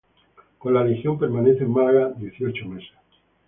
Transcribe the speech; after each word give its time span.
Con 0.57 0.73
la 0.73 0.83
Legión 0.83 1.19
permanece 1.19 1.61
en 1.63 1.73
Málaga 1.73 2.07
dieciocho 2.17 2.65
meses. 2.65 2.89